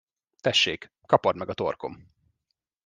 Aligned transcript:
Tessék, 0.41 0.91
kapard 1.05 1.37
meg 1.37 1.49
a 1.49 1.53
torkom. 1.53 2.07